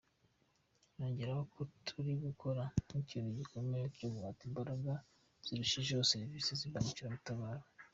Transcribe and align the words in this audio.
Nongereho 0.95 1.43
ko 1.53 1.61
turi 1.85 2.11
gukora 2.25 2.63
n’ikintu 2.91 3.29
gikomeye 3.39 3.85
cyo 3.97 4.07
guha 4.13 4.31
imbaraga 4.47 4.91
zirushijeho 5.45 6.03
serivisi 6.11 6.51
z’imbangukiragutabara. 6.59 7.63